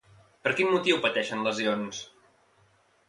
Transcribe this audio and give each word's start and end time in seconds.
Per 0.45 0.53
quin 0.59 0.71
motiu 0.71 0.97
pateixen 1.03 1.45
lesions? 1.49 2.01